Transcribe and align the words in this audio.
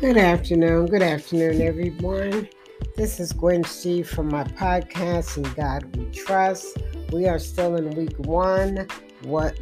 Good 0.00 0.16
afternoon. 0.16 0.86
Good 0.86 1.02
afternoon, 1.02 1.60
everyone. 1.60 2.48
This 2.94 3.18
is 3.18 3.32
Gwen 3.32 3.64
C 3.64 4.04
from 4.04 4.28
my 4.28 4.44
podcast, 4.44 5.38
In 5.38 5.52
God 5.54 5.96
We 5.96 6.04
Trust. 6.12 6.78
We 7.10 7.26
are 7.26 7.40
still 7.40 7.74
in 7.74 7.90
week 7.90 8.16
one. 8.18 8.86
What 9.24 9.58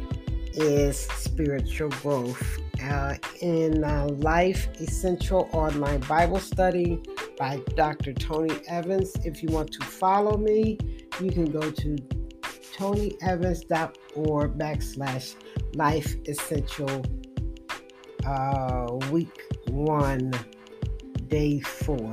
is 0.53 0.99
spiritual 0.99 1.89
growth? 1.89 2.59
Uh, 2.83 3.15
in 3.41 3.83
uh, 3.83 4.09
Life 4.09 4.67
Essential 4.79 5.49
Online 5.53 6.01
Bible 6.01 6.39
Study 6.39 7.01
by 7.39 7.59
Dr. 7.75 8.13
Tony 8.13 8.59
Evans. 8.67 9.13
If 9.25 9.41
you 9.41 9.49
want 9.49 9.71
to 9.71 9.83
follow 9.83 10.37
me, 10.37 10.77
you 11.19 11.31
can 11.31 11.45
go 11.45 11.71
to 11.71 11.95
tonyevans.org 12.77 14.55
backslash 14.55 15.35
life 15.73 16.15
essential 16.27 17.03
uh, 18.23 18.99
week 19.09 19.46
one, 19.77 20.33
day 21.27 21.59
four. 21.59 22.11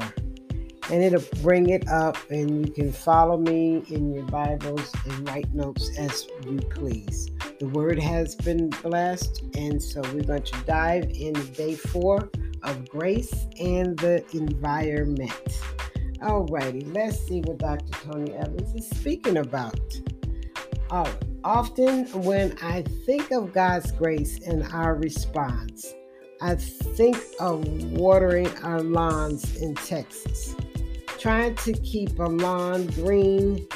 And 0.91 1.03
it'll 1.03 1.25
bring 1.43 1.71
it 1.71 1.89
up, 1.89 2.19
and 2.31 2.67
you 2.67 2.73
can 2.73 2.93
follow 2.93 3.39
me 3.39 3.83
in 3.89 4.13
your 4.13 4.25
Bibles 4.25 4.93
and 5.07 5.27
write 5.27 5.53
notes 5.55 5.91
as 5.99 6.27
you 6.47 6.59
please. 6.59 7.31
The 7.59 7.69
word 7.69 7.99
has 7.99 8.35
been 8.35 8.69
blessed, 8.69 9.43
and 9.55 9.83
so 9.83 10.03
we're 10.13 10.25
going 10.25 10.43
to 10.43 10.61
dive 10.67 11.05
into 11.05 11.43
day 11.53 11.75
four 11.75 12.31
of 12.63 12.89
grace 12.89 13.47
and 13.59 13.99
the 13.99 14.23
environment. 14.35 15.33
Alrighty, 16.19 16.95
let's 16.95 17.19
see 17.27 17.41
what 17.41 17.59
Dr. 17.59 17.93
Tony 18.03 18.33
Evans 18.33 18.75
is 18.75 18.89
speaking 18.91 19.39
about. 19.39 19.81
Oh, 20.91 21.11
often 21.45 22.05
when 22.23 22.59
I 22.63 22.83
think 23.07 23.31
of 23.31 23.55
God's 23.55 23.91
grace 23.93 24.39
and 24.47 24.65
our 24.73 24.95
response, 24.95 25.95
I 26.41 26.57
think 26.57 27.17
of 27.41 27.67
watering 27.93 28.49
our 28.59 28.81
lawns 28.81 29.57
in 29.57 29.75
Texas. 29.77 30.55
Trying 31.19 31.55
to 31.57 31.73
keep 31.73 32.19
a 32.19 32.25
lawn 32.25 32.87
green 32.89 33.67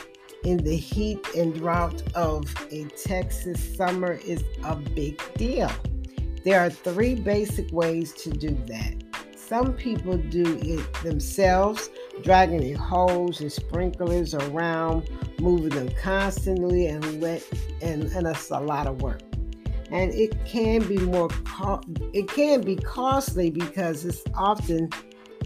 in 0.44 0.58
the 0.58 0.76
heat 0.76 1.18
and 1.36 1.54
drought 1.54 2.02
of 2.14 2.44
a 2.70 2.84
Texas 3.02 3.76
summer 3.76 4.20
is 4.24 4.44
a 4.64 4.76
big 4.76 5.20
deal. 5.34 5.70
There 6.44 6.60
are 6.60 6.70
three 6.70 7.14
basic 7.14 7.72
ways 7.72 8.12
to 8.14 8.30
do 8.30 8.50
that. 8.66 8.94
Some 9.36 9.72
people 9.72 10.18
do 10.18 10.58
it 10.62 10.92
themselves, 11.02 11.90
dragging 12.22 12.74
a 12.74 12.78
hose 12.78 13.40
and 13.40 13.50
sprinklers 13.50 14.34
around, 14.34 15.08
moving 15.40 15.70
them 15.70 15.88
constantly, 16.02 16.86
and 16.86 17.22
let 17.22 17.42
and, 17.80 18.04
and 18.04 18.26
it's 18.26 18.50
a 18.50 18.60
lot 18.60 18.86
of 18.86 19.00
work 19.00 19.27
and 19.90 20.12
it 20.12 20.36
can 20.44 20.86
be 20.86 20.98
more 20.98 21.28
co- 21.44 21.80
it 22.12 22.28
can 22.28 22.60
be 22.60 22.76
costly 22.76 23.50
because 23.50 24.04
it's 24.04 24.22
often 24.34 24.88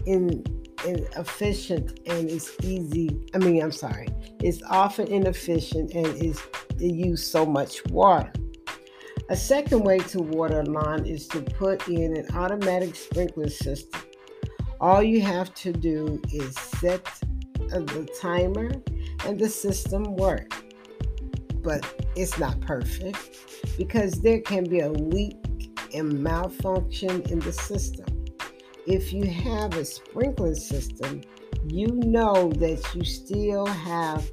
in 0.05 0.43
inefficient 0.85 1.99
and 2.07 2.29
it's 2.29 2.51
easy 2.61 3.09
i 3.33 3.37
mean 3.37 3.63
i'm 3.63 3.71
sorry 3.71 4.07
it's 4.41 4.61
often 4.69 5.07
inefficient 5.07 5.93
and 5.93 6.07
is 6.21 6.41
it 6.79 6.93
use 6.93 7.25
so 7.25 7.45
much 7.45 7.85
water. 7.87 8.31
A 9.29 9.35
second 9.35 9.83
way 9.83 9.99
to 9.99 10.19
water 10.19 10.59
a 10.59 10.65
lawn 10.65 11.05
is 11.05 11.27
to 11.29 11.41
put 11.41 11.87
in 11.87 12.17
an 12.17 12.27
automatic 12.35 12.95
sprinkler 12.95 13.49
system. 13.49 14.01
All 14.81 15.01
you 15.01 15.21
have 15.21 15.53
to 15.55 15.71
do 15.71 16.21
is 16.31 16.55
set 16.55 17.07
uh, 17.73 17.79
the 17.79 18.07
timer 18.19 18.71
and 19.25 19.39
the 19.39 19.47
system 19.47 20.15
works 20.15 20.62
but 21.63 21.85
it's 22.15 22.37
not 22.37 22.59
perfect 22.61 23.77
because 23.77 24.21
there 24.21 24.41
can 24.41 24.65
be 24.65 24.81
a 24.81 24.89
leak 24.89 25.71
and 25.93 26.21
malfunction 26.21 27.21
in 27.23 27.39
the 27.39 27.53
system. 27.53 28.05
If 28.85 29.13
you 29.13 29.25
have 29.25 29.75
a 29.75 29.85
sprinkler 29.85 30.55
system, 30.55 31.21
you 31.67 31.87
know 31.87 32.51
that 32.53 32.83
you 32.93 33.05
still 33.05 33.65
have 33.65 34.29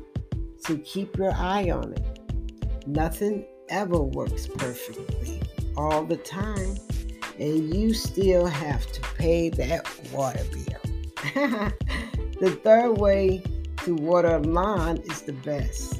to 0.64 0.78
keep 0.78 1.16
your 1.16 1.32
eye 1.32 1.70
on 1.70 1.92
it. 1.92 2.86
Nothing 2.86 3.46
ever 3.68 4.00
works 4.00 4.48
perfectly 4.48 5.40
all 5.76 6.04
the 6.04 6.16
time, 6.16 6.76
and 7.38 7.72
you 7.74 7.94
still 7.94 8.46
have 8.46 8.90
to 8.90 9.00
pay 9.16 9.50
that 9.50 9.88
water 10.12 10.44
bill. 10.50 10.66
the 12.40 12.58
third 12.64 12.98
way 12.98 13.42
to 13.84 13.94
water 13.94 14.36
a 14.36 14.40
lawn 14.40 14.96
is 14.98 15.22
the 15.22 15.32
best 15.32 15.99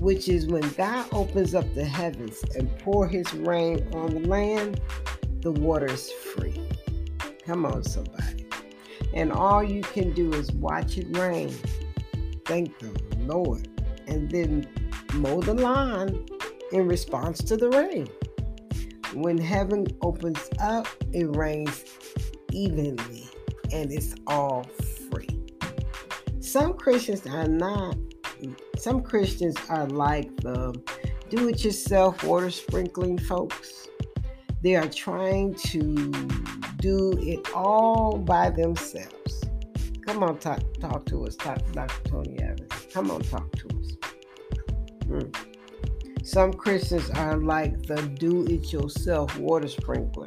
which 0.00 0.28
is 0.28 0.46
when 0.46 0.68
God 0.70 1.06
opens 1.12 1.54
up 1.54 1.72
the 1.74 1.84
heavens 1.84 2.42
and 2.56 2.76
pour 2.78 3.06
his 3.06 3.32
rain 3.34 3.86
on 3.92 4.22
the 4.22 4.28
land, 4.28 4.80
the 5.40 5.52
water 5.52 5.86
is 5.86 6.10
free. 6.10 6.60
Come 7.44 7.66
on, 7.66 7.84
somebody. 7.84 8.46
And 9.14 9.30
all 9.30 9.62
you 9.62 9.82
can 9.82 10.12
do 10.12 10.32
is 10.32 10.50
watch 10.52 10.96
it 10.96 11.16
rain. 11.16 11.54
Thank 12.46 12.78
the 12.78 12.90
Lord. 13.18 13.68
And 14.06 14.30
then 14.30 14.66
mow 15.14 15.40
the 15.40 15.54
lawn 15.54 16.26
in 16.72 16.86
response 16.86 17.42
to 17.44 17.56
the 17.56 17.68
rain. 17.70 18.08
When 19.14 19.36
heaven 19.38 19.86
opens 20.02 20.48
up, 20.60 20.86
it 21.12 21.24
rains 21.36 21.84
evenly 22.52 23.28
and 23.72 23.92
it's 23.92 24.14
all 24.26 24.64
free. 25.10 25.28
Some 26.40 26.74
Christians 26.74 27.26
are 27.26 27.48
not 27.48 27.96
some 28.80 29.02
Christians 29.02 29.56
are 29.68 29.86
like 29.86 30.34
the 30.38 30.74
do 31.28 31.48
it 31.48 31.62
yourself 31.62 32.24
water 32.24 32.50
sprinkling 32.50 33.18
folks. 33.18 33.88
They 34.62 34.74
are 34.74 34.88
trying 34.88 35.54
to 35.54 36.10
do 36.78 37.18
it 37.20 37.52
all 37.54 38.16
by 38.16 38.48
themselves. 38.48 39.44
Come 40.06 40.22
on, 40.22 40.38
talk, 40.38 40.60
talk 40.80 41.04
to 41.06 41.26
us, 41.26 41.36
talk, 41.36 41.58
to 41.58 41.72
Dr. 41.72 42.08
Tony 42.08 42.38
Evans. 42.38 42.72
Come 42.92 43.10
on, 43.10 43.20
talk 43.20 43.52
to 43.52 43.68
us. 43.68 43.96
Hmm. 45.04 46.24
Some 46.24 46.54
Christians 46.54 47.10
are 47.10 47.36
like 47.36 47.82
the 47.82 48.00
do 48.18 48.46
it 48.46 48.72
yourself 48.72 49.38
water 49.38 49.68
sprinkler. 49.68 50.26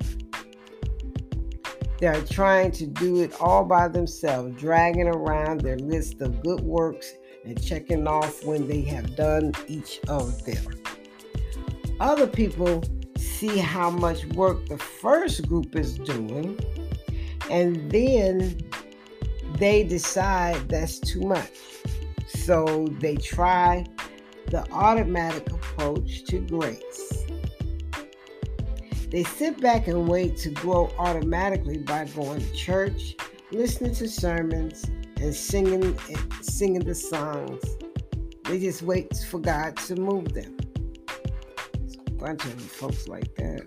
They 1.97 2.07
are 2.07 2.21
trying 2.21 2.71
to 2.73 2.85
do 2.85 3.21
it 3.23 3.33
all 3.41 3.65
by 3.65 3.87
themselves, 3.87 4.59
dragging 4.59 5.07
around 5.07 5.61
their 5.61 5.77
list 5.77 6.21
of 6.21 6.43
good 6.43 6.61
works 6.61 7.13
and 7.45 7.61
checking 7.61 8.07
off 8.07 8.43
when 8.45 8.67
they 8.67 8.81
have 8.81 9.15
done 9.15 9.53
each 9.67 9.99
of 10.07 10.43
them. 10.45 10.65
Other 11.99 12.27
people 12.27 12.83
see 13.17 13.57
how 13.57 13.89
much 13.89 14.25
work 14.27 14.67
the 14.67 14.77
first 14.77 15.47
group 15.47 15.75
is 15.75 15.97
doing, 15.97 16.59
and 17.49 17.91
then 17.91 18.57
they 19.57 19.83
decide 19.83 20.67
that's 20.69 20.99
too 20.99 21.21
much. 21.21 21.51
So 22.27 22.87
they 22.99 23.15
try 23.15 23.85
the 24.47 24.69
automatic 24.71 25.49
approach 25.51 26.25
to 26.25 26.39
grace. 26.39 27.25
They 29.09 29.23
sit 29.23 29.61
back 29.61 29.87
and 29.87 30.07
wait 30.07 30.37
to 30.37 30.49
grow 30.49 30.91
automatically 30.97 31.77
by 31.77 32.05
going 32.15 32.41
to 32.41 32.53
church, 32.53 33.15
listening 33.51 33.93
to 33.95 34.07
sermons, 34.07 34.89
and 35.23 35.33
singing 35.33 35.97
singing 36.41 36.83
the 36.83 36.93
songs. 36.93 37.63
They 38.43 38.59
just 38.59 38.81
wait 38.81 39.15
for 39.29 39.39
God 39.39 39.77
to 39.87 39.95
move 39.95 40.33
them. 40.33 40.57
A 42.07 42.11
bunch 42.11 42.43
of 42.43 42.61
folks 42.61 43.07
like 43.07 43.33
that. 43.35 43.65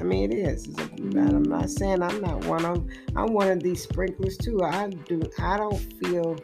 I 0.00 0.02
mean, 0.02 0.32
it 0.32 0.36
is. 0.36 0.68
I'm 0.98 1.42
not 1.44 1.70
saying 1.70 2.02
I'm 2.02 2.20
not 2.20 2.44
one 2.46 2.64
of 2.64 2.74
them. 2.74 2.88
I'm 3.16 3.32
one 3.32 3.48
of 3.48 3.62
these 3.62 3.82
sprinklers 3.82 4.36
too. 4.36 4.62
I 4.62 4.88
do. 4.88 5.22
I 5.38 5.56
don't 5.56 5.78
feel 6.00 6.36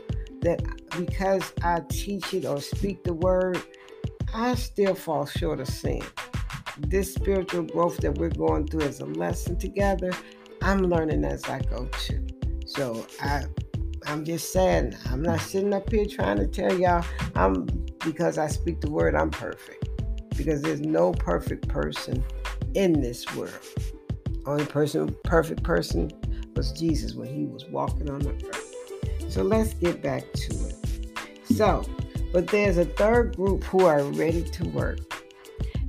that 0.43 0.63
because 0.97 1.53
I 1.63 1.81
teach 1.89 2.33
it 2.33 2.45
or 2.45 2.61
speak 2.61 3.03
the 3.03 3.15
word, 3.15 3.61
I 4.33 4.55
still 4.55 4.95
fall 4.95 5.27
short 5.27 5.59
of 5.61 5.69
sin. 5.69 6.03
This 6.79 7.13
spiritual 7.13 7.63
growth 7.63 7.97
that 7.99 8.19
we're 8.19 8.31
going 8.31 8.69
through 8.69 8.83
as 8.83 9.01
a 9.01 9.07
lesson 9.07 9.57
together, 9.59 10.13
I'm 10.63 10.83
learning 10.83 11.25
as 11.25 11.45
I 11.45 11.61
go 11.61 11.89
too. 11.99 12.27
So 12.67 13.07
I 13.21 13.45
I'm 14.07 14.25
just 14.25 14.53
saying, 14.53 14.97
I'm 15.11 15.23
not 15.23 15.41
sitting 15.41 15.73
up 15.73 15.91
here 15.91 16.07
trying 16.07 16.39
to 16.39 16.47
tell 16.47 16.79
y'all 16.79 17.05
I'm 17.35 17.67
because 18.05 18.39
I 18.39 18.49
speak 18.49 18.81
the 18.81 18.91
word, 18.91 19.15
I'm 19.15 19.31
perfect. 19.31 19.89
Because 20.37 20.63
there's 20.63 20.81
no 20.81 21.13
perfect 21.13 21.69
person 21.69 22.25
in 22.75 23.01
this 23.01 23.25
world. 23.35 23.53
Only 24.47 24.67
person, 24.67 25.15
perfect 25.25 25.63
person 25.63 26.11
was 26.55 26.73
Jesus 26.73 27.15
when 27.15 27.29
he 27.29 27.47
was 27.47 27.65
walking 27.67 28.11
on 28.11 28.21
the 28.21 28.31
earth. 28.31 28.75
So 29.29 29.43
let's 29.43 29.75
get 29.75 30.03
back 30.03 30.31
to 30.33 30.55
it. 30.69 31.19
So, 31.45 31.85
but 32.33 32.49
there's 32.49 32.79
a 32.79 32.85
third 32.85 33.37
group 33.37 33.65
who 33.65 33.87
are 33.87 34.03
ready 34.03 34.43
to 34.43 34.69
work. 34.69 34.99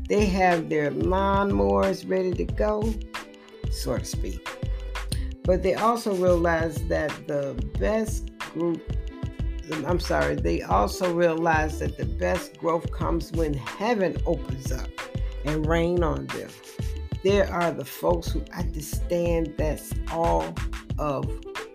They 0.07 0.25
have 0.27 0.69
their 0.69 0.91
lawnmowers 0.91 2.07
ready 2.09 2.31
to 2.33 2.45
go, 2.45 2.93
so 3.71 3.97
to 3.97 4.05
speak. 4.05 4.47
But 5.43 5.63
they 5.63 5.73
also 5.73 6.13
realize 6.15 6.75
that 6.87 7.09
the 7.27 7.55
best 7.79 8.37
group, 8.37 8.81
I'm 9.85 9.99
sorry, 9.99 10.35
they 10.35 10.61
also 10.61 11.13
realize 11.13 11.79
that 11.79 11.97
the 11.97 12.05
best 12.05 12.57
growth 12.57 12.91
comes 12.91 13.31
when 13.31 13.53
heaven 13.53 14.17
opens 14.25 14.71
up 14.71 14.89
and 15.45 15.65
rain 15.65 16.03
on 16.03 16.27
them. 16.27 16.49
there 17.23 17.51
are 17.51 17.71
the 17.71 17.85
folks 17.85 18.31
who 18.31 18.43
understand 18.55 19.53
that's 19.57 19.93
all 20.11 20.53
of 20.99 21.27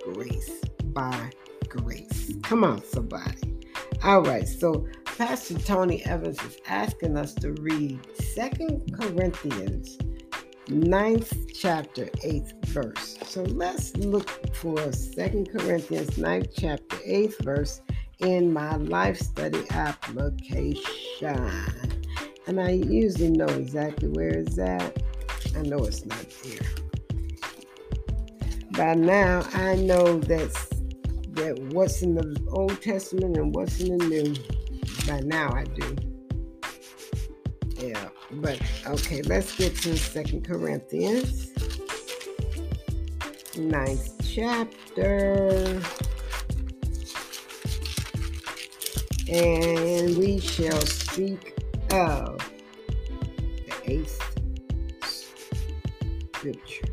grace 0.04 0.50
by 0.86 1.30
grace. 1.68 2.32
Come 2.42 2.62
on, 2.64 2.84
somebody. 2.84 3.58
All 4.02 4.22
right, 4.22 4.46
so 4.46 4.86
Pastor 5.04 5.58
Tony 5.58 6.04
Evans 6.04 6.40
is 6.42 6.56
asking 6.68 7.16
us 7.16 7.34
to 7.34 7.52
read 7.60 8.00
Second 8.14 8.96
Corinthians 8.98 9.98
9th 10.68 11.52
chapter, 11.52 12.06
8th 12.24 12.59
verse. 12.70 13.18
So 13.24 13.42
let's 13.42 13.96
look 13.96 14.54
for 14.54 14.92
Second 14.92 15.50
Corinthians 15.50 16.10
9th 16.10 16.52
chapter, 16.56 16.96
8th 16.96 17.42
verse 17.44 17.80
in 18.20 18.52
my 18.52 18.76
life 18.76 19.18
study 19.18 19.64
application. 19.70 21.50
And 22.46 22.60
I 22.60 22.70
usually 22.70 23.30
know 23.30 23.46
exactly 23.46 24.08
where 24.08 24.30
it's 24.30 24.58
at. 24.58 25.02
I 25.56 25.62
know 25.62 25.78
it's 25.84 26.04
not 26.04 26.26
there. 26.44 26.66
By 28.72 28.94
now, 28.94 29.42
I 29.52 29.74
know 29.76 30.20
that's 30.20 30.68
that 31.32 31.58
what's 31.72 32.02
in 32.02 32.14
the 32.14 32.40
Old 32.50 32.80
Testament 32.82 33.36
and 33.36 33.54
what's 33.54 33.80
in 33.80 33.98
the 33.98 34.04
New. 34.06 34.34
By 35.06 35.20
now, 35.20 35.52
I 35.52 35.64
do. 35.64 35.96
Yeah, 37.76 38.08
but 38.32 38.60
okay, 38.86 39.22
let's 39.22 39.56
get 39.56 39.74
to 39.76 39.96
Second 39.96 40.44
Corinthians, 40.44 41.50
ninth 43.60 44.14
chapter. 44.34 45.80
And 49.28 50.16
we 50.16 50.40
shall 50.40 50.80
speak 50.80 51.54
of 51.92 52.38
the 53.66 53.74
eighth 53.84 54.20
scripture. 56.32 56.88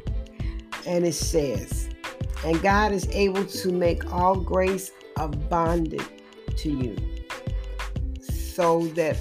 And 0.86 1.06
it 1.06 1.14
says, 1.14 1.90
And 2.46 2.62
God 2.62 2.92
is 2.92 3.08
able 3.10 3.46
to 3.46 3.72
make 3.72 4.14
all 4.14 4.36
grace 4.36 4.92
abundant 5.18 6.08
to 6.58 6.70
you, 6.70 6.96
so 8.22 8.88
that 8.90 9.18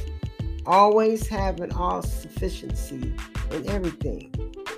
always 0.66 1.26
having 1.26 1.72
all 1.72 2.02
sufficiency 2.02 3.12
in 3.50 3.68
everything, 3.68 4.32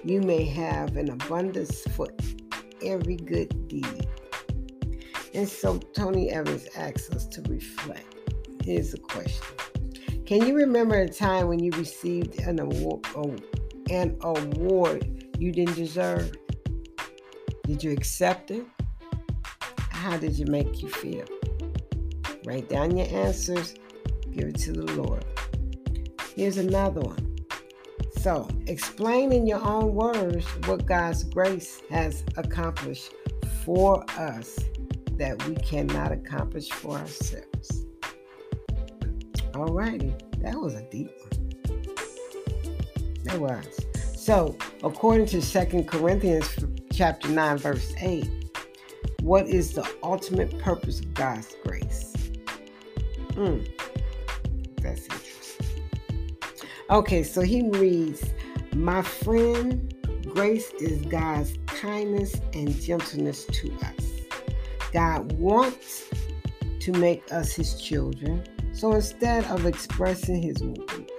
you 0.05 0.20
may 0.20 0.44
have 0.44 0.97
an 0.97 1.11
abundance 1.11 1.82
for 1.97 2.09
every 2.83 3.17
good 3.17 3.69
deed. 3.69 4.09
And 5.35 5.49
so 5.49 5.79
Tony 5.79 6.31
Evans 6.31 6.67
asks 6.77 7.11
us 7.11 7.27
to 7.27 7.43
reflect. 7.43 8.15
Here's 8.65 8.95
a 8.95 8.99
question 8.99 9.47
Can 10.27 10.47
you 10.47 10.55
remember 10.55 10.97
a 10.97 11.09
time 11.09 11.49
when 11.49 11.59
you 11.59 11.71
received 11.73 12.39
an 12.41 12.59
award, 12.59 13.07
an 13.91 14.17
award 14.23 15.33
you 15.39 15.53
didn't 15.53 15.75
deserve? 15.75 16.33
Did 17.67 17.85
you 17.85 17.93
accept 17.93 18.51
it? 18.51 18.65
How 19.91 20.17
did 20.17 20.39
it 20.39 20.49
make 20.49 20.83
you 20.83 20.89
feel? 20.89 21.25
Write 22.45 22.69
down 22.69 22.97
your 22.97 23.09
answers, 23.09 23.75
give 24.33 24.49
it 24.49 24.59
to 24.61 24.73
the 24.73 24.91
Lord. 24.93 25.25
Here's 26.35 26.57
another 26.57 27.01
one. 27.01 27.28
So, 28.20 28.49
explain 28.67 29.32
in 29.32 29.47
your 29.47 29.65
own 29.65 29.94
words 29.94 30.44
what 30.67 30.85
God's 30.87 31.23
grace 31.23 31.82
has 31.88 32.25
accomplished 32.37 33.12
for 33.65 34.05
us 34.19 34.59
that 35.12 35.41
we 35.47 35.55
cannot 35.55 36.11
accomplish 36.11 36.69
for 36.69 36.99
ourselves. 36.99 37.87
Alrighty, 39.53 40.19
that 40.43 40.56
was 40.56 40.75
a 40.75 40.82
deep 40.91 41.12
one. 41.31 41.87
That 43.23 43.38
was. 43.38 43.87
So, 44.17 44.56
according 44.82 45.26
to 45.26 45.41
Second 45.41 45.87
Corinthians 45.87 46.49
chapter 46.93 47.29
9, 47.29 47.59
verse 47.59 47.94
8, 48.00 48.29
what 49.23 49.47
is 49.47 49.75
the 49.75 49.88
ultimate 50.03 50.59
purpose 50.59 51.00
of 51.00 51.15
God's 51.15 51.55
grace? 51.65 52.15
Hmm. 53.35 53.61
That's 54.82 55.05
interesting. 55.05 55.18
Okay, 56.90 57.23
so 57.23 57.43
he 57.43 57.69
reads, 57.70 58.25
My 58.75 59.02
friend, 59.02 59.94
grace 60.35 60.70
is 60.81 61.02
God's 61.02 61.58
kindness 61.67 62.35
and 62.55 62.75
gentleness 62.81 63.44
to 63.44 63.73
us. 63.75 64.11
God 64.93 65.32
wants 65.32 66.08
to 66.81 66.93
make 66.93 67.31
us 67.31 67.52
his 67.52 67.81
children 67.81 68.43
so 68.79 68.93
instead 68.93 69.44
of 69.46 69.67
expressing 69.67 70.40
his 70.40 70.62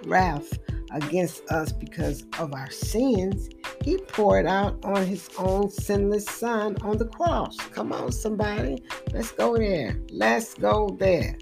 wrath 0.06 0.58
against 0.92 1.46
us 1.52 1.74
because 1.74 2.24
of 2.40 2.54
our 2.54 2.72
sins, 2.72 3.50
he 3.84 3.98
poured 3.98 4.46
out 4.46 4.80
on 4.86 5.06
his 5.06 5.30
own 5.38 5.70
sinless 5.70 6.26
son 6.26 6.78
on 6.84 6.98
the 6.98 7.08
cross. 7.08 7.58
Come 7.74 7.92
on, 7.92 8.14
somebody. 8.14 8.82
Let's 9.12 9.34
go 9.34 9.58
there. 9.58 10.00
Let's 10.10 10.54
go 10.54 10.96
there. 11.02 11.38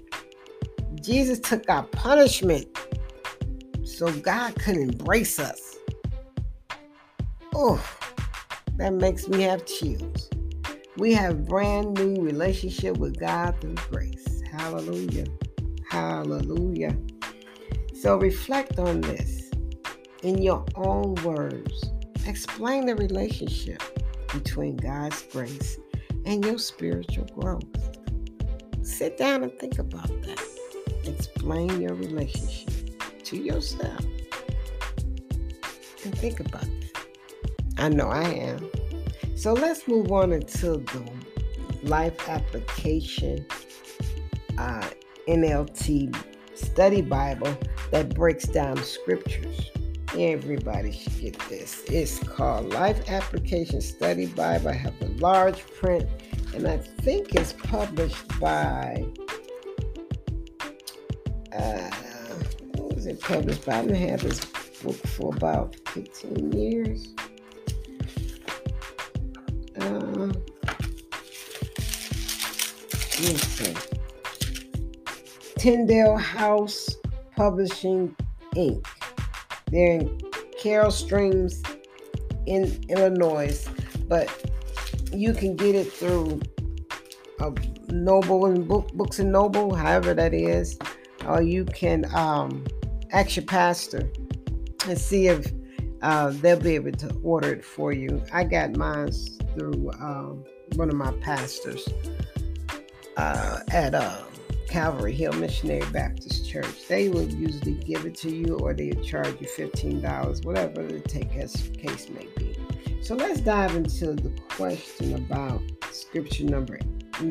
Jesus 1.00 1.38
took 1.38 1.70
our 1.70 1.84
punishment 1.84 2.66
so 3.98 4.12
God 4.20 4.54
could 4.54 4.76
embrace 4.76 5.40
us. 5.40 5.76
Oh, 7.52 7.84
that 8.76 8.92
makes 8.92 9.26
me 9.26 9.42
have 9.42 9.66
chills. 9.66 10.30
We 10.98 11.12
have 11.14 11.48
brand 11.48 11.94
new 11.94 12.22
relationship 12.22 12.96
with 12.98 13.18
God 13.18 13.60
through 13.60 13.74
grace. 13.90 14.40
Hallelujah. 14.52 15.26
Hallelujah. 15.90 16.96
So 17.92 18.16
reflect 18.18 18.78
on 18.78 19.00
this 19.00 19.50
in 20.22 20.42
your 20.42 20.64
own 20.76 21.16
words. 21.24 21.90
Explain 22.24 22.86
the 22.86 22.94
relationship 22.94 23.82
between 24.32 24.76
God's 24.76 25.22
grace 25.24 25.76
and 26.24 26.44
your 26.44 26.58
spiritual 26.58 27.26
growth. 27.34 27.64
Sit 28.82 29.18
down 29.18 29.42
and 29.42 29.58
think 29.58 29.80
about 29.80 30.06
that. 30.22 30.40
Explain 31.04 31.80
your 31.80 31.94
relationship 31.94 32.77
to 33.28 33.36
yourself. 33.36 34.00
And 36.04 36.16
think 36.18 36.40
about 36.40 36.62
that. 36.62 37.04
I 37.76 37.88
know 37.90 38.08
I 38.08 38.24
am. 38.24 38.70
So 39.36 39.52
let's 39.52 39.86
move 39.86 40.10
on 40.10 40.32
into 40.32 40.78
the 40.78 41.10
life 41.82 42.28
application 42.28 43.46
uh, 44.56 44.88
NLT 45.28 46.16
study 46.54 47.02
Bible 47.02 47.56
that 47.90 48.14
breaks 48.14 48.46
down 48.46 48.76
scriptures. 48.78 49.70
Everybody 50.16 50.90
should 50.90 51.20
get 51.20 51.38
this. 51.50 51.84
It's 51.84 52.18
called 52.20 52.72
Life 52.72 53.10
Application 53.10 53.82
Study 53.82 54.26
Bible. 54.26 54.70
I 54.70 54.72
have 54.72 54.94
a 55.02 55.08
large 55.20 55.64
print, 55.66 56.08
and 56.54 56.66
I 56.66 56.78
think 56.78 57.34
it's 57.34 57.52
published 57.52 58.40
by. 58.40 59.04
Published? 63.28 63.68
I've 63.68 63.86
been 63.86 63.94
had 63.94 64.20
this 64.20 64.42
book 64.82 64.96
for 64.96 65.34
about 65.36 65.76
15 65.88 66.50
years. 66.52 67.08
Uh, 69.78 70.32
let's 73.20 73.46
see. 73.46 73.74
Tyndale 75.58 76.16
House 76.16 76.96
Publishing 77.36 78.16
Inc. 78.54 78.86
They're 79.70 80.00
in 80.00 80.20
Carol 80.58 80.90
Streams 80.90 81.62
in 82.46 82.82
Illinois, 82.88 83.62
but 84.08 84.50
you 85.12 85.34
can 85.34 85.54
get 85.54 85.74
it 85.74 85.92
through 85.92 86.40
Noble 87.88 88.46
and 88.46 88.66
Book, 88.66 88.90
Books 88.94 89.18
and 89.18 89.30
Noble, 89.30 89.74
however 89.74 90.14
that 90.14 90.32
is, 90.32 90.78
or 91.26 91.42
you 91.42 91.66
can 91.66 92.06
um, 92.14 92.64
ask 93.12 93.36
your 93.36 93.44
pastor 93.44 94.10
and 94.86 94.98
see 94.98 95.28
if 95.28 95.52
uh, 96.02 96.30
they'll 96.30 96.60
be 96.60 96.74
able 96.74 96.92
to 96.92 97.14
order 97.22 97.52
it 97.52 97.64
for 97.64 97.92
you. 97.92 98.22
I 98.32 98.44
got 98.44 98.76
mine 98.76 99.10
through 99.56 99.90
um, 100.00 100.44
one 100.76 100.88
of 100.88 100.94
my 100.94 101.12
pastors 101.20 101.88
uh, 103.16 103.60
at 103.72 103.94
uh, 103.94 104.22
Calvary 104.68 105.14
Hill 105.14 105.32
Missionary 105.34 105.88
Baptist 105.92 106.48
Church. 106.48 106.86
They 106.86 107.08
will 107.08 107.28
usually 107.28 107.74
give 107.74 108.04
it 108.06 108.14
to 108.16 108.30
you 108.30 108.58
or 108.58 108.74
they'll 108.74 109.02
charge 109.02 109.34
you 109.40 109.48
$15, 109.48 110.44
whatever 110.44 110.82
the 110.82 111.00
take 111.00 111.32
case 111.32 112.08
may 112.10 112.26
be. 112.36 112.56
So 113.02 113.14
let's 113.14 113.40
dive 113.40 113.74
into 113.74 114.14
the 114.14 114.30
question 114.50 115.14
about 115.14 115.62
scripture 115.90 116.44
number 116.44 116.78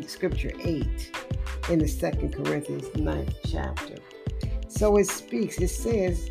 scripture 0.05 0.51
8 0.59 1.11
in 1.69 1.79
the 1.79 1.87
second 1.87 2.33
Corinthians 2.33 2.87
9th 2.89 3.33
chapter. 3.45 3.95
So 4.77 4.97
it 4.97 5.07
speaks, 5.07 5.57
it 5.57 5.69
says, 5.69 6.29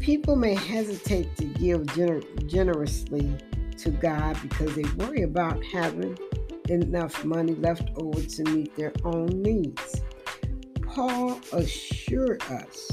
people 0.00 0.34
may 0.34 0.54
hesitate 0.54 1.36
to 1.36 1.44
give 1.44 1.82
gener- 1.82 2.46
generously 2.48 3.32
to 3.78 3.90
God 3.90 4.36
because 4.42 4.74
they 4.74 4.82
worry 4.96 5.22
about 5.22 5.62
having 5.64 6.18
enough 6.68 7.24
money 7.24 7.54
left 7.54 7.88
over 7.96 8.20
to 8.20 8.42
meet 8.50 8.74
their 8.74 8.92
own 9.04 9.26
needs. 9.26 10.00
Paul 10.82 11.40
assured 11.52 12.42
us 12.50 12.90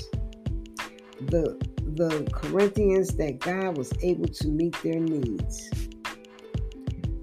the 1.22 1.58
the 1.96 2.30
Corinthians 2.32 3.16
that 3.16 3.40
God 3.40 3.76
was 3.76 3.92
able 4.04 4.28
to 4.28 4.48
meet 4.48 4.76
their 4.84 5.00
needs. 5.00 5.72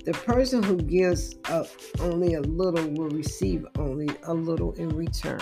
The 0.05 0.13
person 0.13 0.65
who 0.65 0.77
gives 0.77 1.37
up 1.49 1.69
only 2.01 2.35
a 2.35 2.41
little 2.41 2.89
will 2.91 3.11
receive 3.11 3.65
only 3.79 4.09
a 4.25 4.35
little 4.35 4.73
in 4.73 4.89
return. 4.89 5.41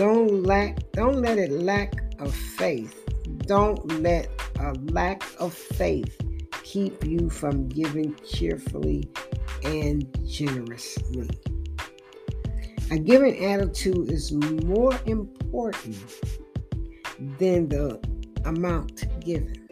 Don't 0.00 0.44
lack 0.44 0.78
don't 0.92 1.20
let 1.20 1.36
it 1.36 1.52
lack 1.52 1.92
of 2.20 2.34
faith. 2.34 3.06
Don't 3.44 4.00
let 4.00 4.30
a 4.58 4.72
lack 4.92 5.22
of 5.38 5.52
faith 5.52 6.18
keep 6.62 7.04
you 7.04 7.28
from 7.28 7.68
giving 7.68 8.16
cheerfully 8.26 9.10
and 9.62 10.08
generously. 10.26 11.28
A 12.90 12.98
giving 12.98 13.44
attitude 13.44 14.10
is 14.10 14.32
more 14.32 14.98
important 15.04 15.98
than 17.38 17.68
the 17.68 18.00
amount 18.46 19.04
given. 19.22 19.68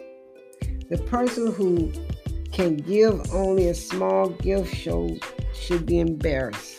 The 0.90 0.98
person 1.06 1.52
who 1.52 1.90
can 2.52 2.76
give 2.76 3.32
only 3.32 3.68
a 3.68 3.74
small 3.74 4.28
gift 4.28 4.74
shows 4.74 5.20
should 5.54 5.86
be 5.86 6.00
embarrassed. 6.00 6.77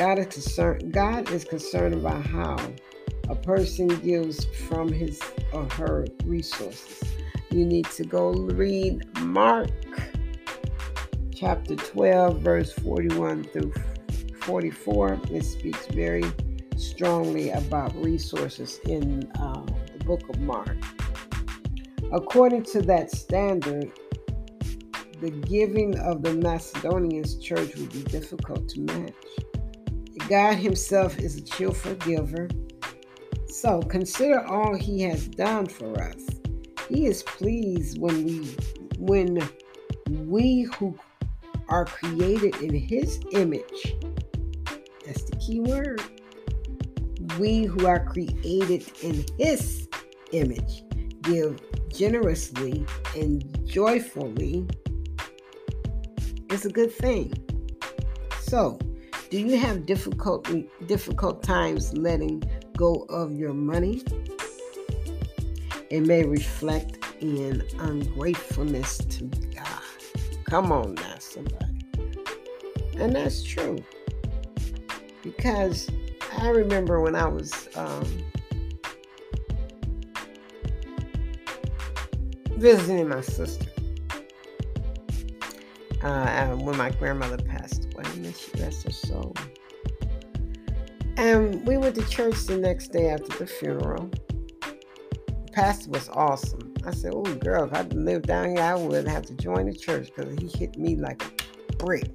God 0.00 0.18
is 0.18 0.28
concerned 0.28 0.92
God 0.94 1.30
is 1.30 1.44
concerned 1.44 1.92
about 1.92 2.24
how 2.24 2.56
a 3.28 3.34
person 3.34 3.86
gives 4.00 4.46
from 4.66 4.90
his 4.90 5.20
or 5.52 5.66
her 5.72 6.06
resources. 6.24 7.02
You 7.50 7.66
need 7.66 7.84
to 7.90 8.04
go 8.04 8.30
read 8.30 9.04
Mark 9.18 9.68
chapter 11.34 11.76
12 11.76 12.40
verse 12.40 12.72
41 12.72 13.44
through 13.44 13.74
44. 14.40 15.20
It 15.32 15.44
speaks 15.44 15.86
very 15.88 16.24
strongly 16.78 17.50
about 17.50 17.94
resources 18.02 18.80
in 18.86 19.30
uh, 19.38 19.66
the 19.98 20.02
book 20.06 20.26
of 20.30 20.40
Mark. 20.40 20.78
According 22.10 22.62
to 22.72 22.80
that 22.80 23.10
standard, 23.10 23.92
the 25.20 25.30
giving 25.30 25.98
of 25.98 26.22
the 26.22 26.32
Macedonians 26.32 27.36
church 27.36 27.76
would 27.76 27.92
be 27.92 28.02
difficult 28.04 28.66
to 28.70 28.80
match. 28.80 29.12
God 30.30 30.58
Himself 30.58 31.18
is 31.18 31.36
a 31.36 31.40
cheerful 31.40 31.96
giver. 31.96 32.48
So 33.48 33.82
consider 33.82 34.46
all 34.46 34.76
He 34.76 35.02
has 35.02 35.26
done 35.26 35.66
for 35.66 36.00
us. 36.00 36.24
He 36.88 37.06
is 37.06 37.24
pleased 37.24 37.98
when 37.98 38.24
we 38.24 38.56
when 38.98 39.42
we 40.08 40.68
who 40.76 40.96
are 41.68 41.84
created 41.84 42.54
in 42.62 42.72
His 42.72 43.18
image. 43.32 43.96
That's 45.04 45.24
the 45.24 45.36
key 45.40 45.58
word 45.58 46.00
we 47.40 47.64
who 47.64 47.86
are 47.86 48.04
created 48.04 48.88
in 49.02 49.24
His 49.36 49.88
image 50.30 50.84
give 51.22 51.60
generously 51.92 52.86
and 53.16 53.66
joyfully 53.66 54.64
It's 56.50 56.64
a 56.64 56.70
good 56.70 56.92
thing. 56.92 57.32
So, 58.42 58.78
do 59.30 59.38
you 59.38 59.56
have 59.56 59.86
difficult 59.86 60.48
difficult 60.86 61.42
times 61.42 61.96
letting 61.96 62.42
go 62.76 63.06
of 63.08 63.32
your 63.32 63.54
money? 63.54 64.02
It 65.88 66.00
may 66.00 66.24
reflect 66.24 66.98
in 67.20 67.62
ungratefulness 67.78 68.98
to 68.98 69.24
God. 69.54 69.82
Come 70.44 70.72
on 70.72 70.94
now, 70.94 71.14
somebody. 71.18 71.66
And 72.96 73.14
that's 73.14 73.42
true. 73.44 73.78
Because 75.22 75.88
I 76.38 76.48
remember 76.48 77.00
when 77.00 77.14
I 77.14 77.26
was 77.28 77.68
um, 77.76 78.04
visiting 82.56 83.08
my 83.08 83.20
sister 83.20 83.66
uh, 86.02 86.46
when 86.56 86.76
my 86.76 86.90
grandmother 86.90 87.36
passed 87.38 87.79
away, 88.00 88.10
and 88.16 88.26
her. 88.26 89.32
And 91.16 91.66
we 91.66 91.76
went 91.76 91.94
to 91.96 92.08
church 92.08 92.44
the 92.44 92.56
next 92.56 92.88
day 92.88 93.10
after 93.10 93.38
the 93.38 93.46
funeral. 93.46 94.10
The 94.60 95.52
pastor 95.52 95.90
was 95.90 96.08
awesome. 96.10 96.74
I 96.86 96.92
said, 96.92 97.12
"Oh, 97.14 97.22
girl, 97.22 97.64
if 97.64 97.74
I 97.74 97.82
lived 97.82 98.26
down 98.26 98.56
here, 98.56 98.64
I 98.64 98.74
wouldn't 98.74 99.08
have 99.08 99.26
to 99.26 99.34
join 99.34 99.66
the 99.66 99.74
church 99.74 100.10
because 100.14 100.34
he 100.38 100.48
hit 100.58 100.78
me 100.78 100.96
like 100.96 101.22
a 101.22 101.76
brick." 101.76 102.10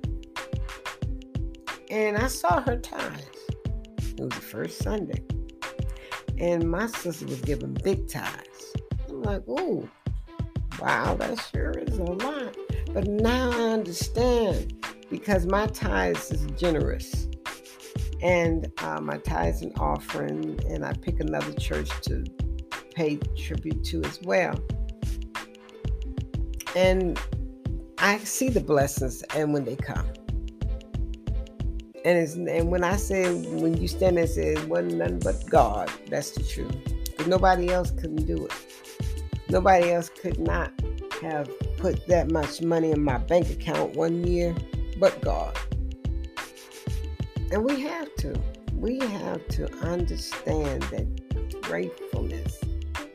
And 1.91 2.17
I 2.17 2.27
saw 2.27 2.61
her 2.61 2.77
tithes. 2.77 3.45
It 3.97 4.19
was 4.19 4.29
the 4.29 4.35
first 4.35 4.79
Sunday. 4.79 5.23
And 6.37 6.69
my 6.69 6.87
sister 6.87 7.25
was 7.25 7.41
giving 7.41 7.73
big 7.83 8.07
tithes. 8.07 8.73
I'm 9.07 9.21
like, 9.21 9.43
oh, 9.47 9.87
wow, 10.81 11.15
that 11.15 11.39
sure 11.53 11.71
is 11.71 11.97
a 11.97 12.03
lot. 12.03 12.57
But 12.91 13.07
now 13.07 13.51
I 13.51 13.71
understand 13.73 14.73
because 15.09 15.45
my 15.45 15.67
tithes 15.67 16.31
is 16.31 16.45
generous. 16.57 17.27
And 18.21 18.71
uh, 18.79 19.01
my 19.01 19.17
tithes 19.17 19.61
and 19.61 19.77
offering, 19.77 20.59
and 20.69 20.85
I 20.85 20.93
pick 20.93 21.19
another 21.19 21.51
church 21.53 21.89
to 22.03 22.23
pay 22.93 23.17
tribute 23.37 23.83
to 23.85 24.03
as 24.03 24.19
well. 24.23 24.59
And 26.75 27.19
I 27.97 28.17
see 28.19 28.49
the 28.49 28.61
blessings 28.61 29.21
and 29.35 29.53
when 29.53 29.65
they 29.65 29.75
come 29.75 30.07
and 32.05 32.19
it's 32.19 32.35
and 32.35 32.69
when 32.69 32.83
I 32.83 32.95
say 32.97 33.33
when 33.33 33.75
you 33.77 33.87
stand 33.87 34.17
there 34.17 34.25
and 34.25 34.31
say 34.31 34.53
it 34.53 34.69
wasn't 34.69 34.95
nothing 34.95 35.19
but 35.19 35.43
God, 35.49 35.91
that's 36.07 36.31
the 36.31 36.43
truth. 36.43 36.75
Because 37.03 37.27
nobody 37.27 37.69
else 37.69 37.89
couldn't 37.89 38.27
do 38.27 38.45
it. 38.45 38.53
Nobody 39.49 39.91
else 39.91 40.09
could 40.09 40.39
not 40.39 40.71
have 41.23 41.49
put 41.77 42.05
that 42.07 42.31
much 42.31 42.61
money 42.61 42.91
in 42.91 43.03
my 43.03 43.17
bank 43.17 43.49
account 43.49 43.95
one 43.95 44.25
year, 44.25 44.55
but 44.99 45.21
God. 45.21 45.57
And 47.51 47.63
we 47.63 47.81
have 47.81 48.13
to. 48.17 48.39
We 48.73 48.99
have 48.99 49.47
to 49.49 49.71
understand 49.77 50.83
that 50.83 51.61
gratefulness 51.61 52.59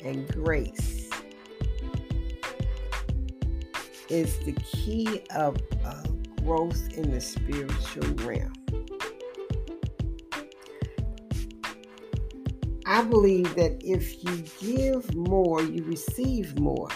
and 0.05 0.27
grace 0.29 1.11
is 4.09 4.39
the 4.41 4.53
key 4.53 5.23
of 5.35 5.57
uh, 5.85 6.03
growth 6.43 6.93
in 6.95 7.11
the 7.11 7.21
spiritual 7.21 8.09
realm. 8.25 8.53
I 12.87 13.03
believe 13.05 13.55
that 13.55 13.81
if 13.85 14.25
you 14.25 14.43
give 14.61 15.15
more, 15.15 15.63
you 15.63 15.85
receive 15.85 16.59
more. 16.59 16.89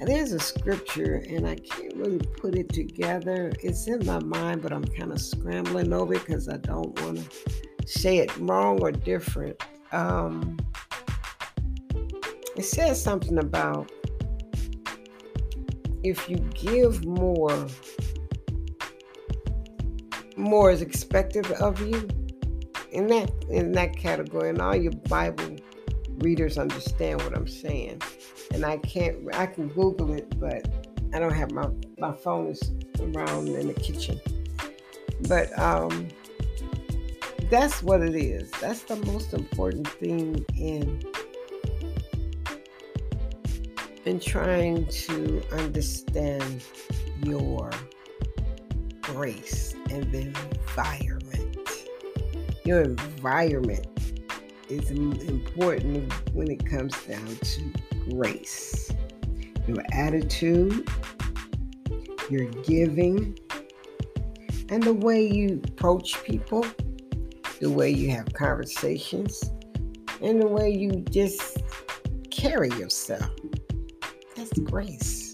There's 0.00 0.32
a 0.32 0.38
scripture, 0.38 1.24
and 1.28 1.46
I 1.46 1.56
can't 1.56 1.94
really 1.96 2.18
put 2.18 2.54
it 2.54 2.68
together. 2.72 3.52
It's 3.60 3.86
in 3.86 4.06
my 4.06 4.20
mind, 4.20 4.62
but 4.62 4.72
I'm 4.72 4.84
kind 4.84 5.12
of 5.12 5.20
scrambling 5.20 5.92
over 5.92 6.14
it 6.14 6.24
because 6.24 6.48
I 6.48 6.56
don't 6.56 6.98
want 7.02 7.18
to 7.18 7.88
say 7.88 8.18
it 8.18 8.36
wrong 8.38 8.80
or 8.80 8.92
different. 8.92 9.62
Um, 9.92 10.58
it 12.56 12.64
says 12.64 13.02
something 13.02 13.38
about 13.38 13.90
if 16.04 16.28
you 16.30 16.36
give 16.54 17.04
more, 17.04 17.66
more 20.36 20.70
is 20.70 20.80
expected 20.80 21.50
of 21.52 21.80
you 21.80 22.08
in 22.92 23.06
that 23.08 23.30
in 23.50 23.72
that 23.72 23.96
category 23.96 24.48
and 24.48 24.60
all 24.60 24.74
your 24.74 24.92
bible 25.08 25.56
readers 26.18 26.58
understand 26.58 27.20
what 27.22 27.36
i'm 27.36 27.46
saying 27.46 28.00
and 28.52 28.64
i 28.64 28.76
can't 28.78 29.16
i 29.34 29.46
can 29.46 29.68
google 29.68 30.12
it 30.12 30.38
but 30.40 30.68
i 31.14 31.18
don't 31.18 31.32
have 31.32 31.50
my 31.52 31.68
my 31.98 32.12
phone 32.12 32.46
is 32.48 32.60
around 33.00 33.48
in 33.48 33.68
the 33.68 33.74
kitchen. 33.74 34.20
But 35.28 35.56
um 35.58 36.08
that's 37.50 37.82
what 37.82 38.02
it 38.02 38.14
is. 38.14 38.50
That's 38.60 38.82
the 38.82 38.96
most 38.96 39.32
important 39.32 39.88
thing 39.88 40.44
in 40.56 41.02
in 44.04 44.20
trying 44.20 44.86
to 44.86 45.42
understand 45.52 46.62
your 47.24 47.70
grace 49.02 49.74
and 49.90 50.10
the 50.12 50.20
environment. 50.20 51.88
Your 52.64 52.82
environment 52.82 53.86
is 54.68 54.90
important 54.90 56.12
when 56.34 56.50
it 56.50 56.64
comes 56.66 56.94
down 57.04 57.36
to 57.36 57.72
grace. 58.10 58.92
Your 59.66 59.84
attitude, 59.92 60.88
your 62.30 62.46
giving, 62.62 63.38
and 64.70 64.82
the 64.82 64.94
way 64.94 65.26
you 65.26 65.60
approach 65.64 66.22
people, 66.24 66.64
the 67.60 67.70
way 67.70 67.90
you 67.90 68.10
have 68.10 68.32
conversations, 68.32 69.52
and 70.22 70.40
the 70.40 70.46
way 70.46 70.70
you 70.70 71.04
just 71.10 71.58
carry 72.30 72.70
yourself. 72.70 73.30
That's 74.36 74.58
grace. 74.60 75.32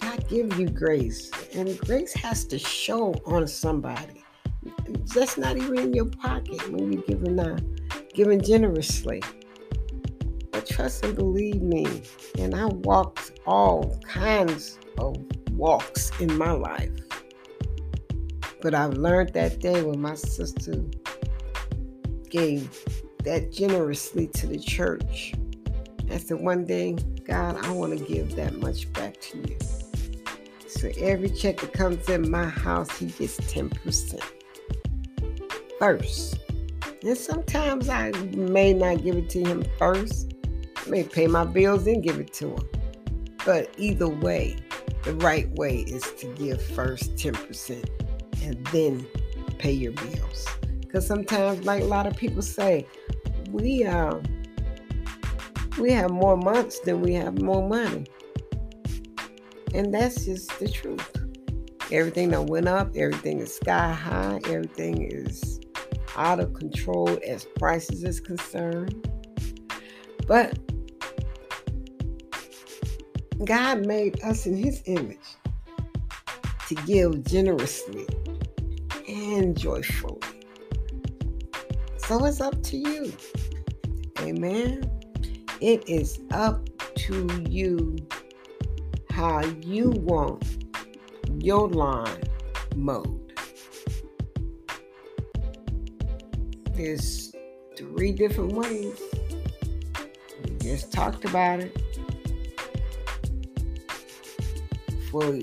God 0.00 0.28
give 0.28 0.58
you 0.58 0.68
grace, 0.68 1.30
and 1.54 1.78
grace 1.80 2.12
has 2.14 2.44
to 2.46 2.58
show 2.58 3.14
on 3.26 3.46
somebody 3.46 4.24
that's 5.14 5.36
not 5.36 5.56
even 5.56 5.78
in 5.78 5.94
your 5.94 6.06
pocket 6.06 6.70
when 6.70 6.92
you're 6.92 7.02
giving 7.02 7.38
uh, 7.38 7.58
giving 8.14 8.40
generously. 8.40 9.22
Trust 10.66 11.04
and 11.04 11.14
believe 11.14 11.62
me. 11.62 12.02
And 12.38 12.54
I 12.54 12.66
walked 12.66 13.40
all 13.46 13.98
kinds 14.06 14.78
of 14.98 15.16
walks 15.52 16.10
in 16.20 16.36
my 16.36 16.52
life. 16.52 16.90
But 18.60 18.74
I've 18.74 18.94
learned 18.94 19.34
that 19.34 19.60
day 19.60 19.82
when 19.82 20.00
my 20.00 20.14
sister 20.14 20.82
gave 22.30 22.84
that 23.24 23.52
generously 23.52 24.26
to 24.28 24.46
the 24.46 24.58
church. 24.58 25.34
I 26.10 26.18
said, 26.18 26.40
one 26.40 26.64
day, 26.64 26.96
God, 27.24 27.56
I 27.64 27.70
want 27.70 27.98
to 27.98 28.04
give 28.04 28.36
that 28.36 28.54
much 28.54 28.92
back 28.92 29.20
to 29.20 29.38
you. 29.38 29.58
So 30.66 30.90
every 30.98 31.30
check 31.30 31.60
that 31.60 31.72
comes 31.72 32.08
in 32.08 32.30
my 32.30 32.46
house, 32.46 32.98
he 32.98 33.06
gets 33.06 33.38
10% 33.38 34.20
first. 35.78 36.38
And 37.02 37.16
sometimes 37.16 37.88
I 37.88 38.10
may 38.34 38.72
not 38.72 39.02
give 39.02 39.16
it 39.16 39.30
to 39.30 39.44
him 39.44 39.64
first. 39.78 40.33
May 40.88 41.04
pay 41.04 41.26
my 41.26 41.44
bills 41.44 41.86
and 41.86 42.02
give 42.02 42.18
it 42.18 42.32
to 42.34 42.50
him. 42.50 42.68
But 43.44 43.74
either 43.78 44.08
way, 44.08 44.56
the 45.02 45.14
right 45.14 45.48
way 45.56 45.80
is 45.80 46.02
to 46.18 46.26
give 46.34 46.62
first 46.62 47.16
10% 47.16 47.88
and 48.42 48.66
then 48.68 49.06
pay 49.58 49.72
your 49.72 49.92
bills. 49.92 50.46
Because 50.80 51.06
sometimes, 51.06 51.64
like 51.64 51.82
a 51.82 51.86
lot 51.86 52.06
of 52.06 52.16
people 52.16 52.42
say, 52.42 52.86
we 53.50 53.84
uh, 53.84 54.18
we 55.78 55.90
have 55.92 56.10
more 56.10 56.36
months 56.36 56.80
than 56.80 57.00
we 57.00 57.14
have 57.14 57.40
more 57.40 57.66
money. 57.66 58.06
And 59.74 59.92
that's 59.92 60.24
just 60.24 60.58
the 60.58 60.68
truth. 60.68 61.10
Everything 61.90 62.30
that 62.30 62.42
went 62.44 62.68
up, 62.68 62.92
everything 62.96 63.40
is 63.40 63.54
sky 63.56 63.92
high, 63.92 64.40
everything 64.46 65.02
is 65.10 65.60
out 66.16 66.40
of 66.40 66.54
control 66.54 67.18
as 67.26 67.44
prices 67.58 68.04
is 68.04 68.20
concerned. 68.20 69.08
But 70.26 70.58
God 73.42 73.86
made 73.86 74.22
us 74.22 74.46
in 74.46 74.56
his 74.56 74.82
image 74.86 75.18
to 76.68 76.74
give 76.86 77.24
generously 77.24 78.06
and 79.08 79.58
joyfully. 79.58 80.20
So 81.96 82.24
it's 82.24 82.40
up 82.40 82.62
to 82.62 82.76
you. 82.76 83.12
Amen. 84.20 84.90
It 85.60 85.88
is 85.88 86.20
up 86.30 86.68
to 86.96 87.44
you 87.48 87.96
how 89.10 89.40
you 89.60 89.90
want 89.90 90.44
your 91.40 91.68
lawn 91.68 92.22
mowed. 92.76 93.32
There's 96.72 97.32
three 97.76 98.12
different 98.12 98.52
ways. 98.52 99.00
We 100.44 100.56
just 100.58 100.92
talked 100.92 101.24
about 101.24 101.60
it. 101.60 101.83
For 105.14 105.38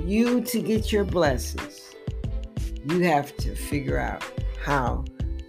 you 0.00 0.40
to 0.40 0.60
get 0.60 0.90
your 0.90 1.04
blessings, 1.04 1.94
you 2.86 3.02
have 3.02 3.36
to 3.36 3.54
figure 3.54 3.96
out 3.96 4.24
how 4.60 5.04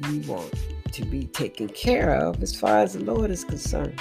you 0.08 0.22
want 0.32 0.54
to 0.92 1.06
be 1.06 1.26
taken 1.26 1.68
care 1.68 2.14
of 2.14 2.44
as 2.44 2.56
far 2.56 2.82
as 2.82 2.94
the 2.94 3.04
Lord 3.04 3.32
is 3.32 3.44
concerned. 3.44 4.00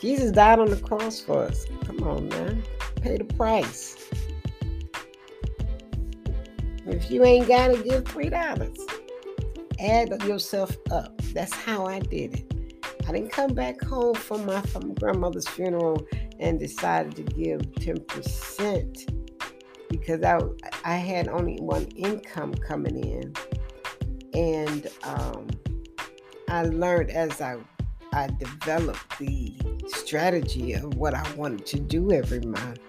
Jesus 0.00 0.30
died 0.32 0.58
on 0.58 0.70
the 0.70 0.78
cross 0.78 1.20
for 1.20 1.42
us. 1.42 1.66
Come 1.84 2.02
on, 2.02 2.30
man. 2.30 2.62
Pay 3.02 3.18
the 3.18 3.24
price. 3.24 4.08
If 6.86 7.10
you 7.10 7.24
ain't 7.24 7.46
got 7.46 7.74
to 7.74 7.82
give 7.82 8.04
$3, 8.04 8.78
add 9.78 10.22
yourself 10.22 10.74
up. 10.90 11.20
That's 11.34 11.52
how 11.52 11.84
I 11.84 11.98
did 11.98 12.36
it. 12.36 12.54
I 13.06 13.12
didn't 13.12 13.32
come 13.32 13.52
back 13.52 13.82
home 13.82 14.14
from 14.14 14.46
my 14.46 14.62
from 14.62 14.94
grandmother's 14.94 15.48
funeral 15.48 16.06
and 16.38 16.58
decided 16.58 17.16
to 17.16 17.22
give 17.22 17.60
10% 17.60 19.14
because 19.88 20.22
I, 20.22 20.40
I 20.84 20.96
had 20.96 21.28
only 21.28 21.56
one 21.60 21.84
income 21.96 22.54
coming 22.54 23.04
in. 23.04 23.32
And 24.34 24.86
um, 25.02 25.48
I 26.48 26.62
learned 26.64 27.10
as 27.10 27.40
I, 27.40 27.56
I 28.12 28.28
developed 28.38 29.18
the 29.18 29.54
strategy 29.86 30.74
of 30.74 30.94
what 30.94 31.14
I 31.14 31.30
wanted 31.34 31.66
to 31.66 31.80
do 31.80 32.12
every 32.12 32.40
month 32.40 32.80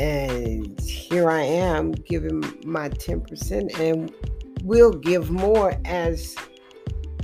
and 0.00 0.80
here 0.80 1.30
I 1.30 1.42
am 1.42 1.92
giving 1.92 2.40
my 2.64 2.88
10% 2.88 3.78
and 3.78 4.10
will 4.62 4.92
give 4.92 5.30
more 5.30 5.74
as 5.84 6.34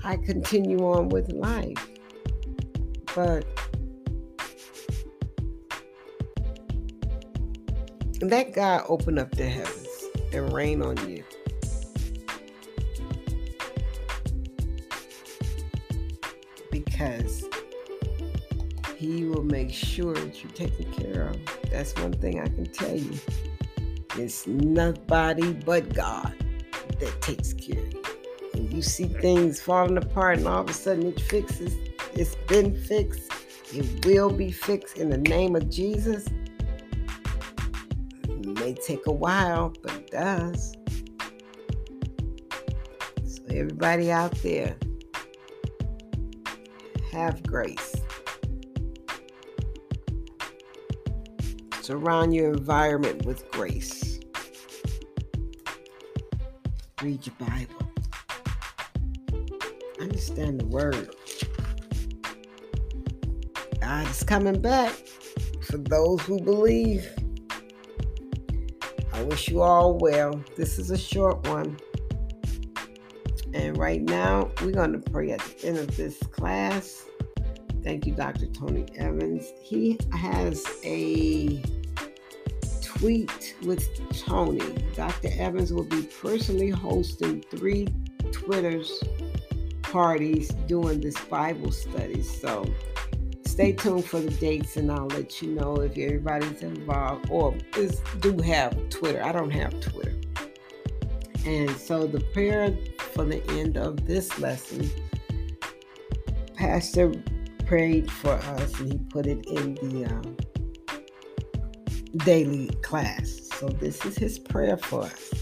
I 0.04 0.18
continue 0.18 0.80
on 0.80 1.08
with 1.08 1.32
life. 1.32 1.88
But 3.14 3.46
let 8.22 8.54
God 8.54 8.84
open 8.88 9.18
up 9.18 9.30
the 9.32 9.44
heavens 9.44 10.04
and 10.32 10.52
rain 10.52 10.82
on 10.82 10.96
you. 11.08 11.22
Because 16.70 17.44
he 18.96 19.24
will 19.24 19.44
make 19.44 19.70
sure 19.70 20.14
that 20.14 20.42
you're 20.42 20.52
taken 20.52 20.90
care 20.92 21.28
of. 21.28 21.38
That's 21.70 21.94
one 21.96 22.12
thing 22.14 22.40
I 22.40 22.46
can 22.46 22.66
tell 22.66 22.96
you. 22.96 23.18
It's 24.16 24.46
nobody 24.46 25.52
but 25.52 25.92
God 25.92 26.32
that 26.98 27.20
takes 27.20 27.52
care 27.52 27.78
of 27.78 27.92
you. 27.92 28.02
And 28.54 28.72
you 28.72 28.80
see 28.80 29.04
things 29.04 29.60
falling 29.60 29.98
apart, 29.98 30.38
and 30.38 30.48
all 30.48 30.62
of 30.62 30.70
a 30.70 30.72
sudden 30.72 31.08
it 31.08 31.20
fixes. 31.20 31.76
It's 32.14 32.34
been 32.48 32.74
fixed. 32.74 33.30
It 33.74 34.06
will 34.06 34.30
be 34.30 34.50
fixed 34.50 34.96
in 34.96 35.10
the 35.10 35.18
name 35.18 35.54
of 35.54 35.68
Jesus. 35.68 36.26
May 38.66 38.74
take 38.74 39.06
a 39.06 39.12
while, 39.12 39.72
but 39.80 39.92
it 39.92 40.10
does. 40.10 40.76
So, 43.24 43.42
everybody 43.48 44.10
out 44.10 44.32
there, 44.42 44.76
have 47.12 47.44
grace. 47.44 47.94
Surround 51.80 52.34
your 52.34 52.54
environment 52.54 53.24
with 53.24 53.48
grace. 53.52 54.18
Read 57.00 57.24
your 57.24 57.36
Bible. 57.38 57.92
Understand 60.00 60.58
the 60.58 60.66
word. 60.66 61.14
God 63.80 64.08
is 64.08 64.24
coming 64.24 64.60
back 64.60 64.92
for 65.60 65.78
those 65.78 66.20
who 66.22 66.40
believe. 66.40 67.08
I 69.16 69.22
wish 69.22 69.48
you 69.48 69.62
all 69.62 69.96
well. 69.96 70.38
This 70.56 70.78
is 70.78 70.90
a 70.90 70.98
short 70.98 71.48
one. 71.48 71.78
And 73.54 73.78
right 73.78 74.02
now, 74.02 74.50
we're 74.60 74.72
going 74.72 74.92
to 74.92 75.10
pray 75.10 75.30
at 75.30 75.40
the 75.40 75.68
end 75.68 75.78
of 75.78 75.96
this 75.96 76.18
class. 76.18 77.06
Thank 77.82 78.04
you, 78.04 78.12
Dr. 78.12 78.44
Tony 78.48 78.84
Evans. 78.98 79.54
He 79.62 79.98
has 80.12 80.66
a 80.84 81.62
tweet 82.82 83.56
with 83.62 83.88
Tony. 84.22 84.60
Dr. 84.94 85.30
Evans 85.38 85.72
will 85.72 85.84
be 85.84 86.02
personally 86.02 86.68
hosting 86.68 87.40
three 87.50 87.88
Twitter's 88.32 89.02
parties 89.80 90.48
doing 90.66 91.00
this 91.00 91.18
Bible 91.24 91.72
study. 91.72 92.22
So 92.22 92.66
stay 93.56 93.72
tuned 93.72 94.04
for 94.04 94.20
the 94.20 94.30
dates 94.32 94.76
and 94.76 94.92
I'll 94.92 95.06
let 95.06 95.40
you 95.40 95.52
know 95.52 95.76
if 95.76 95.92
everybody's 95.92 96.60
involved 96.60 97.30
or 97.30 97.56
is, 97.78 98.02
do 98.20 98.36
have 98.42 98.90
Twitter. 98.90 99.24
I 99.24 99.32
don't 99.32 99.48
have 99.48 99.80
Twitter. 99.80 100.14
And 101.46 101.70
so 101.70 102.06
the 102.06 102.20
prayer 102.34 102.76
for 103.14 103.24
the 103.24 103.42
end 103.52 103.78
of 103.78 104.06
this 104.06 104.38
lesson, 104.38 104.90
Pastor 106.54 107.14
prayed 107.64 108.10
for 108.10 108.32
us 108.32 108.78
and 108.78 108.92
he 108.92 108.98
put 108.98 109.24
it 109.24 109.46
in 109.46 109.76
the 109.76 110.04
um, 110.04 110.36
daily 112.26 112.68
class. 112.82 113.40
So, 113.54 113.68
this 113.68 114.04
is 114.04 114.18
his 114.18 114.38
prayer 114.38 114.76
for 114.76 115.04
us. 115.04 115.32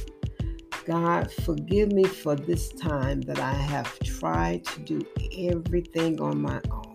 God, 0.87 1.33
forgive 1.33 1.91
me 1.91 2.05
for 2.05 2.37
this 2.37 2.69
time 2.75 3.23
that 3.23 3.41
I 3.41 3.55
have 3.55 3.99
tried 4.05 4.65
to 4.67 4.81
do 4.83 5.07
everything 5.51 6.21
on 6.21 6.41
my 6.41 6.61
own. 6.71 6.94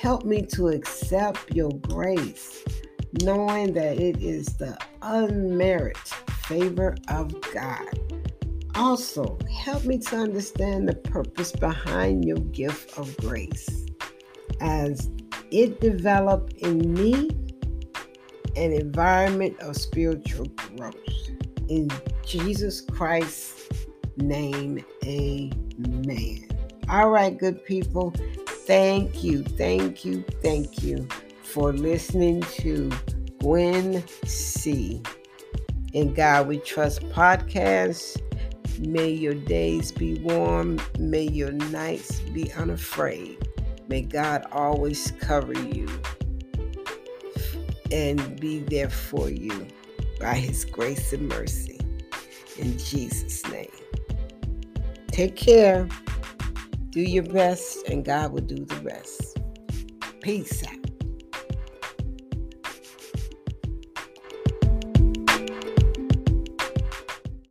Help 0.00 0.24
me 0.24 0.42
to 0.42 0.68
accept 0.68 1.52
your 1.52 1.72
grace, 1.72 2.62
knowing 3.24 3.72
that 3.72 3.98
it 3.98 4.22
is 4.22 4.46
the 4.56 4.78
unmerited 5.02 5.98
favor 6.46 6.94
of 7.08 7.34
God. 7.52 7.98
Also, 8.76 9.36
help 9.52 9.84
me 9.84 9.98
to 9.98 10.14
understand 10.14 10.88
the 10.88 10.94
purpose 10.94 11.50
behind 11.50 12.24
your 12.24 12.38
gift 12.38 12.96
of 12.96 13.16
grace 13.16 13.86
as 14.60 15.10
it 15.50 15.80
developed 15.80 16.52
in 16.58 16.94
me 16.94 17.30
an 18.54 18.72
environment 18.72 19.58
of 19.58 19.76
spiritual 19.76 20.46
growth. 20.76 20.94
In 21.68 21.90
Jesus 22.24 22.82
Christ's 22.82 23.68
name, 24.16 24.78
amen. 25.04 26.48
All 26.88 27.10
right, 27.10 27.36
good 27.36 27.64
people. 27.64 28.14
Thank 28.68 29.24
you, 29.24 29.42
thank 29.42 30.04
you, 30.04 30.22
thank 30.42 30.82
you 30.82 31.08
for 31.42 31.72
listening 31.72 32.42
to 32.58 32.90
Gwen 33.40 34.06
C. 34.26 35.02
In 35.94 36.12
God 36.12 36.48
We 36.48 36.58
Trust 36.58 37.00
podcast. 37.08 38.20
May 38.86 39.08
your 39.08 39.32
days 39.32 39.90
be 39.90 40.18
warm. 40.20 40.78
May 40.98 41.22
your 41.22 41.52
nights 41.52 42.20
be 42.20 42.52
unafraid. 42.52 43.38
May 43.88 44.02
God 44.02 44.44
always 44.52 45.12
cover 45.12 45.54
you 45.54 45.88
and 47.90 48.38
be 48.38 48.58
there 48.58 48.90
for 48.90 49.30
you 49.30 49.66
by 50.20 50.34
his 50.34 50.66
grace 50.66 51.14
and 51.14 51.26
mercy. 51.26 51.80
In 52.58 52.76
Jesus' 52.76 53.50
name. 53.50 53.70
Take 55.06 55.36
care. 55.36 55.88
Do 56.98 57.04
your 57.04 57.22
best, 57.22 57.88
and 57.88 58.04
God 58.04 58.32
will 58.32 58.40
do 58.40 58.64
the 58.64 58.74
rest. 58.80 59.38
Peace 60.20 60.64
out. 60.66 60.77